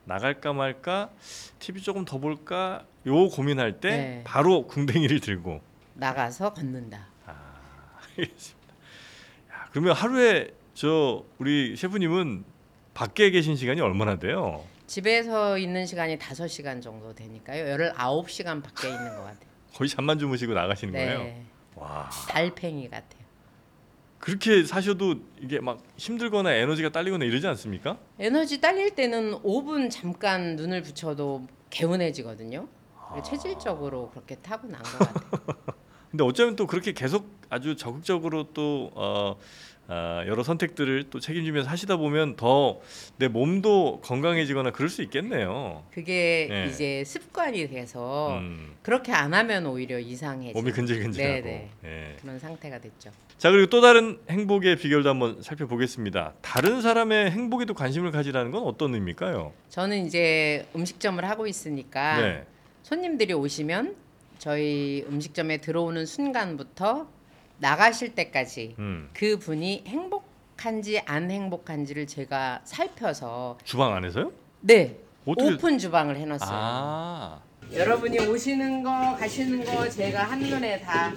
아, 0.06 0.14
나갈까 0.14 0.54
말까 0.54 1.10
TV 1.60 1.82
조금 1.82 2.06
더 2.06 2.18
볼까 2.20 2.86
요 3.08 3.30
고민할 3.30 3.80
때 3.80 3.90
네. 3.90 4.22
바로 4.24 4.66
궁뎅이를 4.68 5.20
들고 5.20 5.62
나가서 5.94 6.54
걷는다. 6.54 7.08
아, 7.26 8.00
알겠습니다. 8.18 8.74
야, 9.52 9.68
그러면 9.72 9.96
하루에 9.96 10.50
저 10.74 11.24
우리 11.38 11.76
셰프님은 11.76 12.44
밖에 12.94 13.30
계신 13.30 13.56
시간이 13.56 13.82
얼마나 13.82 14.18
돼요? 14.18 14.64
집에서 14.88 15.58
있는 15.58 15.86
시간이 15.86 16.18
5시간 16.18 16.82
정도 16.82 17.14
되니까요. 17.14 17.94
19시간 17.94 18.64
밖에 18.64 18.90
있는 18.90 19.10
것 19.16 19.24
같아요. 19.24 19.50
거의 19.74 19.90
잠만 19.90 20.20
주무시고 20.20 20.54
나가시는 20.54 20.94
거예요? 20.94 21.20
네. 21.20 21.44
와. 21.76 22.10
달팽이 22.30 22.90
같아요. 22.90 23.25
그렇게 24.26 24.64
사셔도 24.64 25.18
이게 25.40 25.60
막 25.60 25.84
힘들거나 25.98 26.52
에너지가 26.52 26.90
딸리거나 26.90 27.26
이러지 27.26 27.46
않습니까? 27.46 28.00
에너지 28.18 28.60
딸릴 28.60 28.96
때는 28.96 29.34
5분 29.44 29.92
잠깐 29.92 30.56
눈을 30.56 30.82
붙여도 30.82 31.46
개운해지거든요. 31.70 32.68
아. 32.98 33.22
체질적으로 33.22 34.10
그렇게 34.10 34.34
타고난 34.38 34.82
것 34.82 34.98
같아요. 34.98 35.76
근데 36.10 36.24
어쩌면 36.24 36.56
또 36.56 36.66
그렇게 36.66 36.92
계속 36.94 37.30
아주 37.52 37.76
적극적으로 37.76 38.52
또 38.52 38.90
어, 38.96 39.38
어, 39.38 39.38
여러 39.90 40.44
선택들을 40.44 41.06
또 41.10 41.20
책임지면서 41.20 41.70
하시다 41.70 41.98
보면 41.98 42.36
더 42.36 42.82
내 43.18 43.28
몸도 43.30 44.02
건강해지거나 44.04 44.72
그럴 44.72 44.90
수 44.90 45.02
있겠네요. 45.04 45.84
그게 45.94 46.48
네. 46.50 46.66
이제 46.68 47.04
습관이 47.06 47.68
돼서 47.70 48.38
음, 48.40 48.74
그렇게 48.82 49.14
안 49.14 49.34
하면 49.34 49.66
오히려 49.66 50.00
이상해지는 50.00 50.54
몸이 50.54 50.72
근질근질하고. 50.74 51.44
네네. 51.44 51.70
예. 51.86 52.16
그런 52.22 52.38
상태가 52.40 52.80
됐죠. 52.80 53.12
자 53.38 53.52
그리고 53.52 53.68
또 53.70 53.80
다른 53.82 54.20
행복의 54.30 54.78
비결도 54.78 55.10
한번 55.10 55.42
살펴보겠습니다. 55.42 56.34
다른 56.42 56.82
사람의 56.82 57.32
행복에도 57.32 57.74
관심을 57.74 58.12
가지라는 58.12 58.52
건 58.52 58.64
어떤 58.64 58.94
의미일까요? 58.96 59.54
저는 59.70 60.06
이제 60.06 60.66
음식점을 60.76 61.24
하고 61.24 61.48
있으니까 61.48 62.22
네. 62.22 62.44
손님들이 62.84 63.34
오시면 63.34 63.96
저희 64.40 65.06
음식점에 65.08 65.58
들어오는 65.58 66.06
순간부터 66.06 67.08
나가실 67.58 68.16
때까지 68.16 68.76
음, 68.80 69.10
그 69.14 69.38
분이 69.38 69.84
행복한지 69.88 71.00
안 71.06 71.32
행복한지를 71.32 72.08
제가 72.08 72.62
살펴서 72.64 73.58
주방 73.64 73.94
안에서요? 73.96 74.32
네 74.62 74.98
어떻게? 75.26 75.54
오픈 75.54 75.78
주방을 75.78 76.18
해놨어요. 76.18 76.50
아, 76.52 77.42
여러분이 77.74 78.20
오시는 78.20 78.84
거 78.84 79.16
가시는 79.18 79.64
거 79.66 79.90
제가 79.90 80.24
한눈에 80.24 80.82
다 80.82 81.14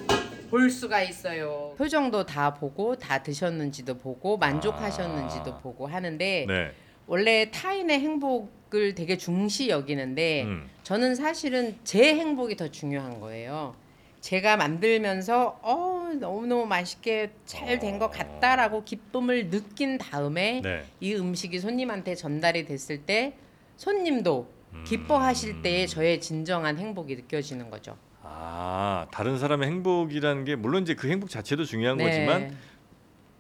볼 0.51 0.71
수가 0.71 1.03
있어요. 1.03 1.75
표정도 1.77 2.25
다 2.25 2.55
보고 2.55 2.97
다 2.97 3.23
드셨는지도 3.23 3.99
보고 3.99 4.37
만족하셨는지도 4.39 5.55
아. 5.55 5.59
보고 5.59 5.87
하는데 5.87 6.47
네. 6.49 6.73
원래 7.07 7.51
타인의 7.51 8.01
행복을 8.01 8.95
되게 8.95 9.17
중시 9.17 9.69
여기는데 9.69 10.45
음. 10.45 10.69
저는 10.83 11.15
사실은 11.15 11.77
제 11.85 12.15
행복이 12.15 12.57
더 12.57 12.69
중요한 12.69 13.21
거예요. 13.21 13.75
제가 14.21 14.57
만들면서 14.57 15.61
어 15.63 16.09
너무너무 16.19 16.67
맛있게 16.67 17.33
잘 17.47 17.79
된 17.79 17.99
것 17.99 18.11
같다라고 18.11 18.85
기쁨을 18.85 19.51
느낀 19.51 19.99
다음에 19.99 20.61
네. 20.63 20.85
이 21.01 21.15
음식이 21.15 21.59
손님한테 21.61 22.15
전달이 22.15 22.65
됐을 22.67 22.99
때 23.03 23.35
손님도 23.77 24.49
음. 24.75 24.85
기뻐하실 24.87 25.63
때에 25.63 25.87
저의 25.87 26.21
진정한 26.21 26.79
행복이 26.79 27.15
느껴지는 27.17 27.71
거죠. 27.71 27.97
아 28.23 29.07
다른 29.13 29.39
사람의 29.39 29.69
행복이라는 29.69 30.45
게 30.45 30.57
물론 30.57 30.83
이제 30.83 30.95
그 30.95 31.09
행복 31.09 31.31
자체도 31.31 31.65
중요한 31.65 31.97
네. 31.99 32.05
거지만 32.05 32.57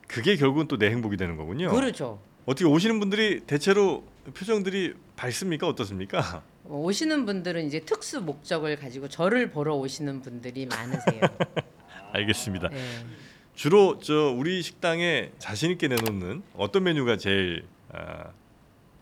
그게 0.06 0.36
결국은 0.36 0.68
또 0.68 0.78
내 0.78 0.90
행복이 0.90 1.16
되는 1.16 1.36
거군요. 1.36 1.70
그렇죠. 1.70 2.20
어떻게 2.46 2.64
오시는 2.64 2.98
분들이 2.98 3.40
대체로 3.40 4.04
표정들이 4.34 4.94
밝습니까 5.16 5.66
어떻습니까? 5.68 6.42
오시는 6.68 7.24
분들은 7.26 7.66
이제 7.66 7.80
특수 7.80 8.20
목적을 8.20 8.76
가지고 8.76 9.08
저를 9.08 9.50
보러 9.50 9.74
오시는 9.76 10.20
분들이 10.20 10.66
많으세요. 10.66 11.20
알겠습니다. 12.12 12.68
네. 12.68 12.78
주로 13.54 13.98
저 13.98 14.30
우리 14.36 14.62
식당에 14.62 15.32
자신 15.38 15.70
있게 15.72 15.88
내놓는 15.88 16.42
어떤 16.56 16.84
메뉴가 16.84 17.16
제일 17.16 17.64
아, 17.92 18.30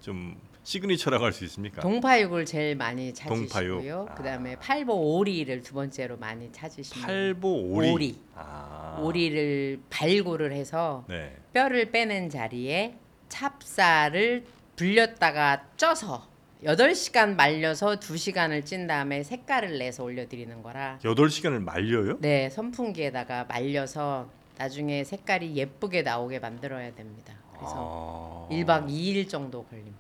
좀 0.00 0.37
시그니처라고 0.62 1.25
할 1.25 1.32
수 1.32 1.44
있습니까? 1.44 1.80
동파육을 1.82 2.44
제일 2.44 2.75
많이 2.75 3.12
동파육. 3.12 3.49
찾으시고요. 3.50 4.06
아. 4.11 4.14
그다음에 4.14 4.56
팔보 4.56 4.92
오리를 5.18 5.62
두 5.62 5.75
번째로 5.75 6.16
많이 6.16 6.50
찾으시면 6.52 7.06
팔보 7.06 7.49
오리. 7.70 7.90
오리. 7.90 8.18
아. 8.35 8.99
오리를 9.00 9.80
발굴을 9.90 10.52
해서 10.52 11.04
네. 11.08 11.37
뼈를 11.52 11.90
빼낸 11.92 12.30
자리에 12.30 12.96
찹쌀을 13.28 14.44
불렸다가 14.76 15.66
쪄서 15.76 16.28
8시간 16.64 17.36
말려서 17.36 17.96
2시간을 18.00 18.64
찐 18.64 18.86
다음에 18.86 19.22
색깔을 19.22 19.78
내서 19.78 20.04
올려드리는 20.04 20.62
거라 20.62 20.98
8시간을 21.02 21.62
말려요? 21.62 22.18
네 22.20 22.48
선풍기에다가 22.50 23.44
말려서 23.44 24.30
나중에 24.58 25.04
색깔이 25.04 25.54
예쁘게 25.54 26.02
나오게 26.02 26.38
만들어야 26.38 26.94
됩니다. 26.94 27.34
그래서 27.52 28.48
아. 28.50 28.54
1박 28.54 28.88
2일 28.88 29.28
정도 29.28 29.64
걸립니다. 29.64 29.98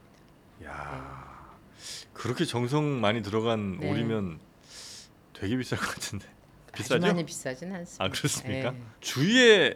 야. 0.64 1.56
그렇게 2.14 2.46
정성 2.46 3.00
많이 3.00 3.22
들어간 3.22 3.78
네. 3.78 3.90
오리면 3.90 4.38
되게 5.34 5.56
비쌀 5.58 5.78
것 5.78 5.86
같은데. 5.94 6.26
비싸죠? 6.74 7.06
많이 7.06 7.24
비싸진 7.24 7.72
않습니다. 7.74 8.04
아 8.04 8.08
그렇습니까? 8.08 8.70
네. 8.70 8.82
주위에 9.00 9.74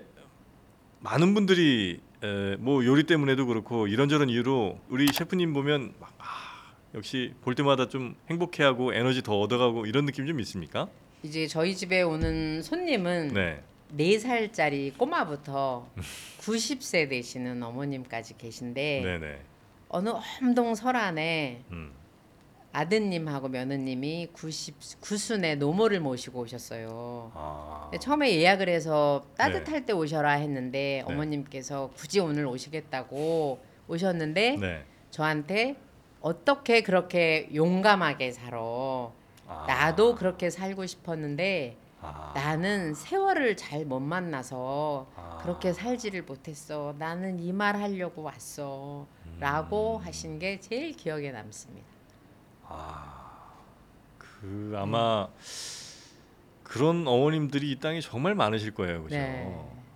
많은 1.01 1.35
분들이 1.35 2.01
에, 2.23 2.57
뭐 2.57 2.85
요리 2.85 3.05
때문에도 3.05 3.47
그렇고 3.47 3.87
이런저런 3.87 4.29
이유로 4.29 4.79
우리 4.89 5.07
셰프님 5.13 5.53
보면 5.55 5.95
막, 5.99 6.13
아, 6.19 6.25
역시 6.95 7.35
볼 7.43 7.55
때마다 7.55 7.89
좀 7.89 8.17
행복해하고 8.29 8.95
에너지 8.95 9.23
더 9.23 9.39
얻어가고 9.39 9.87
이런 9.87 10.07
느낌 10.07 10.27
좀 10.27 10.41
있습니까? 10.41 10.89
이제 11.23 11.47
저희 11.47 11.77
집에 11.77 12.03
오는 12.03 12.63
손님은 12.63 13.29
네. 13.29 13.63
네 13.93 14.19
살짜리 14.19 14.93
꼬마부터 14.93 15.89
90세 16.41 17.09
되시는 17.09 17.63
어머님까지 17.63 18.37
계신데 18.39 19.03
네네. 19.05 19.39
어느 19.89 20.11
엄동 20.43 20.75
설안에 20.75 21.65
음. 21.71 21.93
아드님하고 22.73 23.49
며느님이 23.49 24.29
90 24.33 25.01
구순의 25.01 25.57
노모를 25.57 25.99
모시고 26.01 26.41
오셨어요. 26.41 27.33
아. 27.35 27.89
근데 27.91 27.99
처음에 27.99 28.33
예약을 28.37 28.69
해서 28.69 29.27
따뜻할 29.37 29.87
때 29.87 29.93
오셔라 29.93 30.33
했는데 30.33 31.05
네. 31.07 31.13
어머님께서 31.13 31.91
굳이 31.97 32.21
오늘 32.21 32.47
오시겠다고 32.47 33.61
오셨는데 33.89 34.57
네. 34.61 34.85
저한테 35.11 35.77
어떻게 36.21 36.83
그렇게 36.83 37.49
용감하게 37.55 38.33
살아? 38.33 38.59
아. 39.49 39.65
나도 39.67 40.15
그렇게 40.15 40.51
살고 40.51 40.87
싶었는데 40.87 41.77
아. 42.03 42.33
나는 42.35 42.95
세월을 42.95 43.57
잘 43.57 43.85
못 43.85 44.01
만나서 44.01 45.07
아. 45.17 45.39
그렇게 45.43 45.73
살지를 45.73 46.23
못했어. 46.23 46.95
나는 46.99 47.39
이 47.41 47.53
말 47.53 47.77
하려고 47.77 48.23
왔어. 48.23 49.07
라고 49.39 49.97
음. 49.99 50.07
하신 50.07 50.39
게 50.39 50.61
제일 50.61 50.93
기억에 50.93 51.31
남습니다. 51.33 51.87
아. 52.69 53.53
그 54.19 54.75
아마 54.77 55.29
그런 56.63 57.07
어머님들이 57.09 57.71
이 57.73 57.77
땅에 57.81 58.01
정말 58.01 58.35
많으실 58.35 58.73
거예요, 58.75 59.03
그죠? 59.03 59.17
네. 59.17 59.53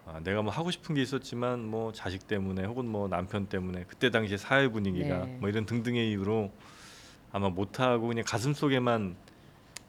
아, 0.07 0.21
내가 0.23 0.43
뭐 0.43 0.53
하고 0.53 0.71
싶은 0.71 0.95
게 0.95 1.03
있었지만 1.03 1.65
뭐 1.65 1.93
자식 1.93 2.27
때문에 2.27 2.65
혹은 2.65 2.87
뭐 2.87 3.09
남편 3.09 3.47
때문에 3.47 3.85
그때 3.89 4.11
당시에 4.11 4.37
사회 4.37 4.69
분위기가 4.69 5.25
네. 5.25 5.37
뭐 5.41 5.49
이런 5.49 5.65
등등의 5.65 6.11
이유로 6.11 6.53
아마 7.33 7.49
못하고 7.49 8.09
그냥 8.09 8.25
가슴 8.27 8.53
속에만 8.53 9.17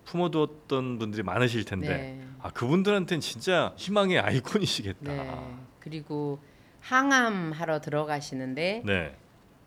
품어두었던 0.06 1.00
분들이 1.00 1.24
많으실 1.24 1.66
텐데 1.66 1.88
네. 1.88 2.28
아 2.42 2.50
그분들한테는 2.50 3.22
진짜 3.22 3.74
희망의 3.78 4.20
아이콘이시겠다. 4.20 5.12
네. 5.12 5.56
그리고 5.80 6.40
항암 6.80 7.52
하러 7.52 7.82
들어가시는데 7.82 8.84
네. 8.86 9.16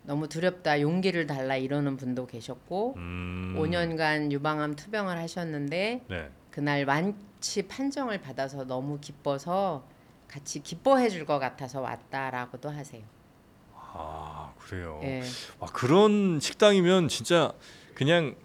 너무 0.05 0.29
두렵다 0.29 0.81
용기를 0.81 1.27
달라 1.27 1.57
이러는 1.57 1.97
분도 1.97 2.27
계셨고 2.27 2.95
음. 2.97 3.55
5년간 3.59 4.33
유방암 4.33 4.77
투병을 4.77 5.19
하셨는데 5.19 6.05
네. 6.09 6.31
그날 6.51 6.85
완치 6.85 7.69
판정을 7.69 8.21
받아서 8.21 8.65
너무 8.65 8.99
기뻐서 9.01 9.85
같이 10.29 10.63
기뻐해 10.63 11.09
줄 11.09 11.25
것 11.27 11.39
같아서 11.39 11.81
왔다라고도 11.81 12.69
하세요. 12.71 13.03
아 13.75 14.53
그래요. 14.59 15.01
예. 15.03 15.23
와, 15.59 15.69
그런 15.73 16.39
식당이면 16.41 17.09
진짜 17.09 17.53
그냥 17.95 18.37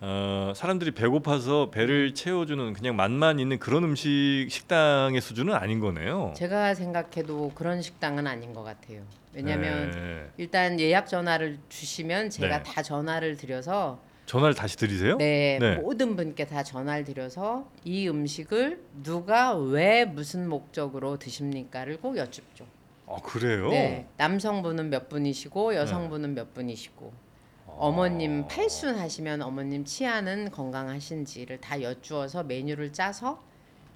어, 0.00 0.52
사람들이 0.56 0.92
배고파서 0.92 1.70
배를 1.70 2.14
채워주는 2.14 2.72
그냥 2.72 2.96
맛만 2.96 3.38
있는 3.38 3.58
그런 3.58 3.84
음식 3.84 4.46
식당의 4.50 5.20
수준은 5.20 5.54
아닌 5.54 5.78
거네요. 5.80 6.32
제가 6.36 6.74
생각해도 6.74 7.52
그런 7.54 7.82
식당은 7.82 8.26
아닌 8.26 8.52
것 8.52 8.62
같아요. 8.64 9.02
왜냐하면 9.32 9.90
네. 9.92 10.30
일단 10.38 10.80
예약 10.80 11.06
전화를 11.06 11.58
주시면 11.68 12.30
제가 12.30 12.62
네. 12.62 12.72
다 12.72 12.82
전화를 12.82 13.36
드려서 13.36 14.00
전화를 14.26 14.54
다시 14.54 14.76
드리세요? 14.76 15.16
네, 15.16 15.58
네. 15.60 15.76
모든 15.76 16.16
분께 16.16 16.46
다 16.46 16.62
전화를 16.62 17.04
드려서 17.04 17.68
이 17.84 18.08
음식을 18.08 18.82
누가 19.02 19.54
왜 19.54 20.04
무슨 20.04 20.48
목적으로 20.48 21.18
드십니까를 21.18 22.00
꼭 22.00 22.16
여쭙죠. 22.16 22.66
아 23.06 23.16
그래요? 23.22 23.68
네, 23.68 24.06
남성분은 24.16 24.88
몇 24.90 25.08
분이시고 25.08 25.74
여성분은 25.74 26.34
몇 26.34 26.54
분이시고 26.54 27.12
어머님 27.66 28.46
팔순 28.46 28.96
하시면 28.96 29.42
어머님 29.42 29.84
치아는 29.84 30.50
건강하신지를 30.50 31.60
다 31.60 31.82
여쭈어서 31.82 32.44
메뉴를 32.44 32.92
짜서 32.92 33.42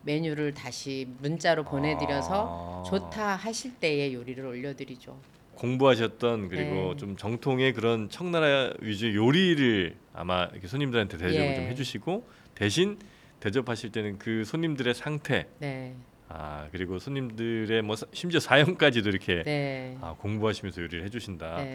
메뉴를 0.03 0.55
다시 0.55 1.09
문자로 1.21 1.65
보내드려서 1.65 2.83
아. 2.85 2.89
좋다 2.89 3.37
하실 3.37 3.75
때에 3.75 4.13
요리를 4.13 4.45
올려드리죠. 4.45 5.17
공부하셨던 5.57 6.49
그리고 6.49 6.93
네. 6.93 6.97
좀 6.97 7.17
정통의 7.17 7.73
그런 7.73 8.09
청나라 8.09 8.73
위주의 8.81 9.17
요리를 9.17 9.97
아마 10.13 10.45
이렇게 10.53 10.69
손님들한테 10.69 11.17
대접을 11.19 11.47
예. 11.47 11.55
좀 11.57 11.65
해주시고 11.65 12.29
대신 12.55 12.99
대접하실 13.41 13.91
때는 13.93 14.19
그 14.19 14.45
손님들의 14.45 14.95
상태 14.95 15.47
네, 15.59 15.95
아 16.29 16.69
그리고 16.73 16.99
손님들의 16.99 17.83
뭐 17.83 17.97
사- 17.97 18.07
심지어 18.13 18.41
사연까지도 18.41 19.09
이렇게 19.09 19.43
네, 19.45 19.97
아, 20.01 20.15
공부하시면서 20.19 20.83
요리를 20.83 21.05
해주신다. 21.05 21.57
네. 21.63 21.75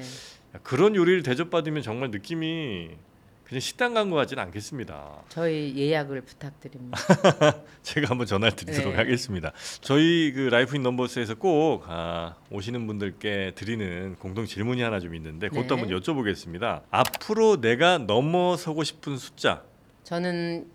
야, 0.56 0.60
그런 0.64 0.96
요리를 0.96 1.24
대접받으면 1.24 1.82
정말 1.84 2.12
느낌이 2.12 2.90
그냥 3.52 3.60
식당 3.60 3.94
간것 3.94 4.16
같지는 4.16 4.44
않겠습니다. 4.44 5.24
저희 5.28 5.76
예약을 5.76 6.22
부탁드립니다. 6.22 6.98
제가 7.84 8.10
한번 8.10 8.26
전화를 8.26 8.56
드리도록 8.56 8.94
네. 8.94 8.98
하겠습니다. 8.98 9.52
저희 9.82 10.32
그 10.32 10.48
Life 10.48 10.78
in 10.78 10.84
Numbers에서 10.84 11.36
꼭 11.36 11.84
아, 11.88 12.38
오시는 12.50 12.88
분들께 12.88 13.52
드리는 13.56 14.16
공동 14.20 14.46
질문이 14.46 14.82
하나 14.82 15.02
좀 15.02 15.16
있는데 15.16 15.50
그것도 15.50 15.76
네. 15.76 15.82
한번 15.82 16.00
여쭤보겠습니다. 16.00 16.84
앞으로 16.92 17.60
내가 17.60 17.98
넘어서고 17.98 18.86
싶은 18.86 19.18
숫자 19.18 19.64
저는 20.06 20.72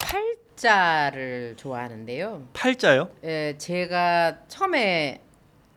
팔자를 0.00 1.56
좋아하는데요. 1.58 2.48
팔자요? 2.54 3.10
예, 3.24 3.56
제가 3.58 4.38
처음에 4.48 5.20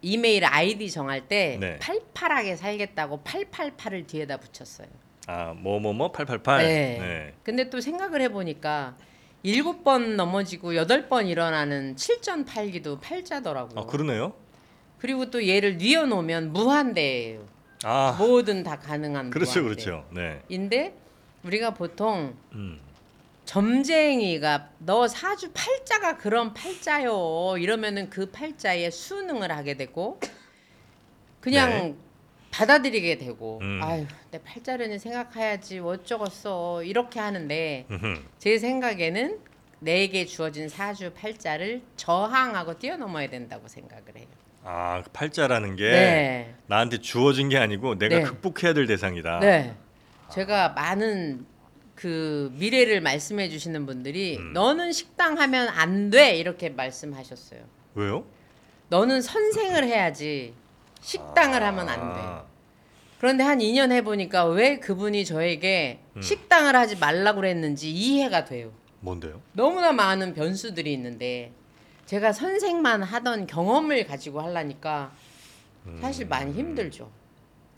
이메일 0.01 0.45
아이디 0.45 0.89
정할 0.89 1.27
때 1.27 1.57
네. 1.59 1.79
팔팔하게 1.79 2.55
살겠다고 2.55 3.23
888을 3.25 4.07
뒤에다 4.07 4.37
붙였어요. 4.37 4.87
아 5.29 5.53
뭐뭐뭐 5.53 6.11
888. 6.11 6.63
네. 6.65 7.33
근데 7.43 7.69
또 7.69 7.79
생각을 7.79 8.19
해보니까 8.21 8.97
일곱 9.43 9.83
번 9.83 10.15
넘어지고 10.15 10.75
여덟 10.75 11.07
번 11.07 11.27
일어나는 11.27 11.95
칠전팔기도 11.95 12.99
팔자더라고요. 12.99 13.79
아 13.79 13.85
그러네요. 13.85 14.33
그리고 14.97 15.29
또 15.29 15.47
얘를 15.47 15.77
뉘어 15.77 16.07
놓으면 16.07 16.51
무한대예요. 16.51 17.47
아 17.83 18.15
뭐든 18.17 18.63
다 18.63 18.79
가능한 18.79 19.29
그렇죠 19.29 19.61
무한대. 19.61 19.83
그렇죠. 19.83 20.05
네. 20.11 20.41
인데 20.49 20.97
우리가 21.43 21.75
보통 21.75 22.35
음. 22.53 22.79
점쟁이가 23.45 24.69
너 24.79 25.07
사주 25.07 25.51
팔자가 25.53 26.17
그런 26.17 26.55
팔자요 26.55 27.55
이러면은 27.59 28.09
그 28.09 28.31
팔자에 28.31 28.89
수능을 28.89 29.51
하게 29.51 29.75
되고 29.75 30.19
그냥 31.39 31.69
네. 31.69 31.95
받아들이게 32.59 33.17
되고 33.17 33.59
음. 33.61 33.79
아유 33.81 34.05
내 34.31 34.39
팔자려니 34.43 34.99
생각해야지 34.99 35.79
어쩌겠어 35.79 36.83
이렇게 36.83 37.21
하는데 37.21 37.85
음흠. 37.89 38.19
제 38.37 38.57
생각에는 38.57 39.39
내게 39.79 40.25
주어진 40.25 40.67
사주 40.67 41.13
팔자를 41.13 41.81
저항하고 41.95 42.77
뛰어넘어야 42.77 43.29
된다고 43.29 43.69
생각을 43.69 44.03
해요. 44.17 44.27
아 44.65 45.01
팔자라는 45.13 45.77
게 45.77 45.89
네. 45.89 46.55
나한테 46.67 46.97
주어진 46.99 47.47
게 47.47 47.57
아니고 47.57 47.97
내가 47.97 48.17
네. 48.17 48.23
극복해야 48.23 48.73
될 48.73 48.87
대상이다. 48.87 49.39
네. 49.39 49.73
제가 50.29 50.69
많은 50.69 51.45
그 51.95 52.51
미래를 52.55 52.99
말씀해 52.99 53.47
주시는 53.47 53.85
분들이 53.85 54.35
음. 54.37 54.51
너는 54.51 54.91
식당 54.91 55.39
하면 55.39 55.69
안 55.69 56.09
돼 56.09 56.35
이렇게 56.35 56.67
말씀하셨어요. 56.69 57.61
왜요? 57.95 58.25
너는 58.89 59.21
선생을 59.21 59.85
해야지 59.85 60.53
식당을 60.99 61.63
하면 61.63 61.87
안 61.87 62.13
돼. 62.13 62.48
아, 63.19 63.21
그런데 63.21 63.43
한 63.43 63.59
2년 63.59 63.91
해보니까 63.91 64.45
왜 64.45 64.79
그분이 64.79 65.25
저에게 65.25 65.99
음. 66.15 66.21
식당을 66.21 66.75
하지 66.75 66.95
말라고 66.95 67.41
그랬는지 67.41 67.91
이해가 67.91 68.45
돼요. 68.45 68.71
뭔데요? 69.01 69.41
너무나 69.53 69.91
많은 69.91 70.33
변수들이 70.33 70.91
있는데 70.93 71.51
제가 72.05 72.31
선생만 72.31 73.03
하던 73.03 73.45
경험을 73.45 74.07
가지고 74.07 74.41
하려니까 74.41 75.11
사실 76.01 76.27
많이 76.27 76.53
힘들죠. 76.53 77.11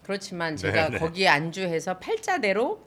그렇지만 0.03 0.55
제가 0.55 0.87
음. 0.87 0.91
네네. 0.91 0.99
거기에 0.99 1.27
안주해서 1.27 1.99
팔자대로 1.99 2.83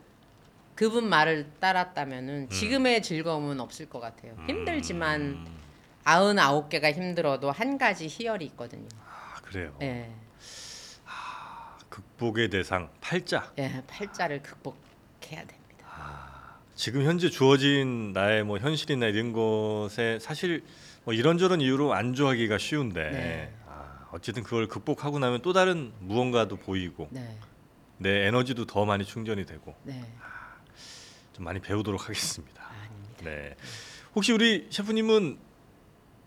그분 0.75 1.07
말을 1.07 1.47
따랐다면은 1.59 2.49
지금의 2.49 3.01
즐거움은 3.01 3.59
없을 3.59 3.87
것 3.87 3.99
같아요. 3.99 4.35
힘들지만 4.47 5.21
음, 5.21 5.57
아흔 6.03 6.37
아홉 6.37 6.69
개가 6.69 6.91
힘들어도 6.91 7.51
한 7.51 7.77
가지 7.77 8.07
희열이 8.07 8.45
있거든요. 8.47 8.87
아 8.99 9.39
그래요. 9.41 9.73
예, 9.81 10.11
극복의 12.15 12.49
대상 12.49 12.89
팔자. 13.01 13.51
예, 13.57 13.83
팔자를 13.87 14.41
극복해야 14.41 15.45
됩니다. 15.45 15.55
지금 16.73 17.03
현재 17.03 17.29
주어진 17.29 18.11
나의 18.13 18.43
뭐 18.43 18.57
현실이나 18.57 19.07
이런 19.07 19.31
것에 19.31 20.19
사실 20.19 20.63
뭐 21.03 21.13
이런저런 21.13 21.61
이유로 21.61 21.93
안주하기가 21.93 22.57
쉬운데 22.57 23.11
네. 23.11 23.53
아, 23.67 24.07
어쨌든 24.11 24.43
그걸 24.43 24.67
극복하고 24.67 25.19
나면 25.19 25.41
또 25.41 25.53
다른 25.53 25.93
무언가도 25.99 26.57
보이고 26.57 27.07
네, 27.11 27.37
내 27.97 28.27
에너지도 28.27 28.65
더 28.65 28.85
많이 28.85 29.05
충전이 29.05 29.45
되고 29.45 29.75
네, 29.83 30.01
좀 31.33 31.45
많이 31.45 31.59
배우도록 31.59 32.03
하겠습니다. 32.03 32.63
아닙니다. 32.63 33.23
네. 33.23 33.55
혹시 34.15 34.31
우리 34.33 34.67
셰프님은 34.69 35.37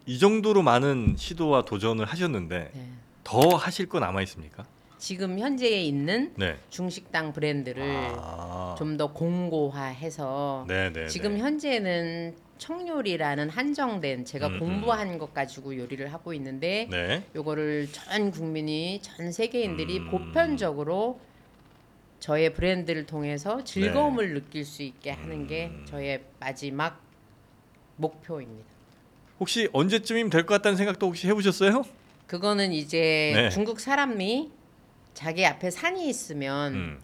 이 0.06 0.18
정도로 0.18 0.62
많은 0.62 1.16
시도와 1.18 1.64
도전을 1.64 2.06
하셨는데 2.06 2.70
네. 2.74 2.92
더 3.24 3.56
하실 3.56 3.86
거 3.86 4.00
남아 4.00 4.22
있습니까? 4.22 4.64
지금 4.98 5.38
현재에 5.38 5.82
있는 5.82 6.32
네. 6.36 6.56
중식당 6.70 7.32
브랜드를 7.32 7.82
아. 8.18 8.74
좀 8.78 8.96
더 8.96 9.12
공고화해서 9.12 10.64
네, 10.66 10.92
네. 10.92 11.06
지금 11.06 11.34
네. 11.34 11.40
현재는 11.40 12.34
청요리라는 12.58 13.48
한정된 13.50 14.24
제가 14.24 14.48
음, 14.48 14.54
음. 14.54 14.58
공부한 14.58 15.18
것 15.18 15.32
가지고 15.32 15.76
요리를 15.76 16.12
하고 16.12 16.32
있는데 16.34 16.88
네. 16.90 17.22
요거를 17.36 17.88
전 17.92 18.30
국민이 18.32 18.98
전 19.02 19.30
세계인들이 19.30 19.98
음. 20.00 20.10
보편적으로 20.10 21.20
저의 22.18 22.52
브랜드를 22.54 23.06
통해서 23.06 23.62
즐거움을 23.62 24.34
느낄 24.34 24.64
수 24.64 24.82
있게 24.82 25.10
하는 25.12 25.46
게 25.46 25.54
네. 25.68 25.72
음. 25.72 25.84
저의 25.86 26.24
마지막 26.40 27.00
목표입니다. 27.96 28.68
혹시 29.38 29.68
언제쯤이면 29.72 30.30
될 30.30 30.44
것 30.44 30.54
같다는 30.54 30.76
생각도 30.76 31.06
혹시 31.06 31.28
해보셨어요? 31.28 31.84
그거는 32.26 32.72
이제 32.72 33.32
네. 33.34 33.50
중국 33.50 33.78
사람이 33.78 34.50
자기 35.14 35.44
앞에 35.44 35.70
산이 35.70 36.08
있으면 36.08 36.74
음. 36.74 37.00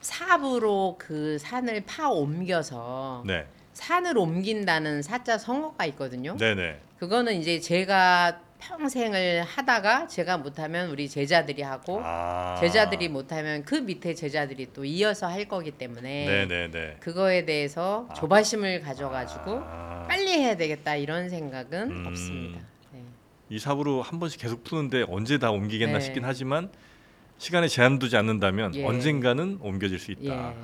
삽으로 0.00 0.96
그 0.98 1.38
산을 1.38 1.82
파 1.86 2.08
옮겨서 2.08 3.24
네. 3.26 3.46
산을 3.72 4.18
옮긴다는 4.18 5.02
사자 5.02 5.38
성어가 5.38 5.86
있거든요. 5.86 6.36
네, 6.36 6.54
네. 6.54 6.80
그거는 6.98 7.34
이제 7.34 7.60
제가 7.60 8.40
평생을 8.58 9.44
하다가 9.44 10.08
제가 10.08 10.38
못하면 10.38 10.90
우리 10.90 11.08
제자들이 11.08 11.62
하고 11.62 12.00
아. 12.02 12.56
제자들이 12.60 13.08
못하면 13.08 13.64
그 13.64 13.76
밑에 13.76 14.14
제자들이 14.14 14.72
또 14.72 14.84
이어서 14.84 15.28
할 15.28 15.46
거기 15.46 15.70
때문에 15.70 16.26
네, 16.26 16.46
네, 16.46 16.70
네. 16.70 16.96
그거에 16.98 17.44
대해서 17.44 18.06
아. 18.10 18.14
조바심을 18.14 18.80
가져가지고 18.80 19.62
아. 19.64 20.06
빨리 20.08 20.32
해야 20.32 20.56
되겠다 20.56 20.96
이런 20.96 21.28
생각은 21.28 21.90
음. 21.90 22.06
없습니다. 22.08 22.60
네. 22.92 23.02
이 23.48 23.58
삽으로 23.60 24.02
한 24.02 24.18
번씩 24.18 24.40
계속 24.40 24.64
푸는데 24.64 25.04
언제 25.08 25.38
다 25.38 25.52
옮기겠나 25.52 25.98
네. 25.98 26.04
싶긴 26.04 26.24
하지만 26.24 26.70
시간에 27.38 27.68
제한 27.68 27.98
두지 27.98 28.16
않는다면 28.16 28.74
예. 28.74 28.84
언젠가는 28.84 29.58
옮겨질 29.60 29.98
수 29.98 30.10
있다. 30.12 30.50
예. 30.50 30.54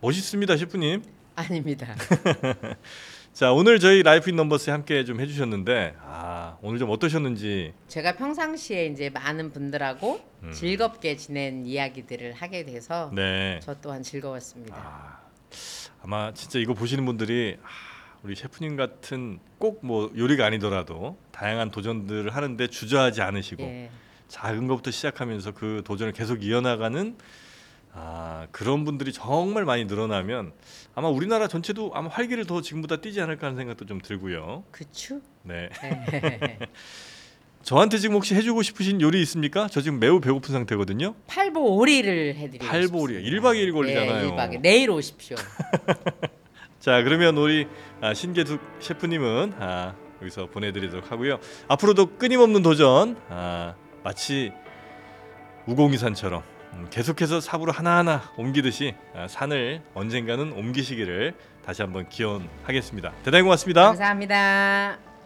멋있습니다, 0.00 0.56
셰프님. 0.56 1.02
아닙니다. 1.34 1.94
자, 3.32 3.52
오늘 3.52 3.78
저희 3.78 4.02
Life 4.02 4.30
in 4.30 4.36
Numbers에 4.36 4.72
함께 4.72 5.04
좀 5.04 5.20
해주셨는데 5.20 5.94
아, 6.02 6.58
오늘 6.60 6.78
좀 6.80 6.90
어떠셨는지 6.90 7.72
제가 7.86 8.16
평상시에 8.16 8.86
이제 8.86 9.10
많은 9.10 9.52
분들하고 9.52 10.20
음. 10.42 10.52
즐겁게 10.52 11.16
지낸 11.16 11.64
이야기들을 11.64 12.32
하게 12.32 12.64
돼서 12.64 13.10
네. 13.14 13.60
저 13.62 13.80
또한 13.80 14.02
즐거웠습니다. 14.02 14.76
아, 14.76 15.20
아마 16.02 16.32
진짜 16.34 16.58
이거 16.58 16.74
보시는 16.74 17.04
분들이 17.06 17.56
아, 17.62 17.66
우리 18.24 18.34
셰프님 18.34 18.76
같은 18.76 19.38
꼭 19.58 19.80
뭐 19.84 20.12
요리가 20.16 20.44
아니더라도 20.46 21.16
다양한 21.30 21.70
도전들을 21.70 22.34
하는데 22.34 22.66
주저하지 22.66 23.22
않으시고 23.22 23.62
예. 23.62 23.90
작은 24.28 24.66
것부터 24.66 24.90
시작하면서 24.90 25.52
그 25.52 25.82
도전을 25.84 26.12
계속 26.12 26.44
이어나가는 26.44 27.16
아, 27.94 28.46
그런 28.52 28.84
분들이 28.84 29.12
정말 29.12 29.64
많이 29.64 29.84
늘어나면 29.86 30.52
아마 30.94 31.08
우리나라 31.08 31.48
전체도 31.48 31.92
아마 31.94 32.08
활기를 32.08 32.44
더 32.44 32.60
지금보다 32.60 32.96
띄지 32.96 33.20
않을까 33.20 33.46
하는 33.48 33.56
생각도 33.56 33.86
좀 33.86 34.00
들고요. 34.00 34.64
그쵸? 34.70 35.20
네. 35.42 35.68
예. 36.12 36.58
저한테 37.62 37.98
지금 37.98 38.14
혹시 38.16 38.34
해주고 38.34 38.62
싶으신 38.62 39.00
요리 39.00 39.20
있습니까? 39.22 39.66
저 39.68 39.80
지금 39.80 39.98
매우 39.98 40.20
배고픈 40.20 40.52
상태거든요. 40.52 41.14
팔보 41.26 41.76
오리를 41.76 42.36
해드리고 42.36 42.64
팔보 42.64 42.98
오리. 43.00 43.14
싶습니다. 43.14 43.28
일박 43.36 43.56
이일 43.56 43.72
걸리잖아요. 43.72 44.26
예, 44.26 44.30
1박 44.30 44.50
2일. 44.54 44.60
내일 44.60 44.90
오십시오. 44.90 45.36
자 46.80 47.02
그러면 47.02 47.36
우리 47.36 47.66
아, 48.00 48.14
신계숙 48.14 48.60
셰프님은 48.80 49.54
아, 49.58 49.94
여기서 50.22 50.46
보내드리도록 50.46 51.10
하고요. 51.10 51.40
앞으로도 51.66 52.16
끊임없는 52.16 52.62
도전 52.62 53.16
아, 53.28 53.74
마치 54.02 54.52
우공이산처럼 55.66 56.42
음, 56.74 56.86
계속해서 56.90 57.40
삽으로 57.40 57.72
하나하나 57.72 58.22
옮기듯이 58.36 58.94
아, 59.14 59.26
산을 59.28 59.82
언젠가는 59.94 60.52
옮기시기를 60.52 61.34
다시 61.64 61.82
한번 61.82 62.08
기원하겠습니다. 62.08 63.12
대단히 63.22 63.42
고맙습니다. 63.42 63.82
감사합니다. 63.84 65.17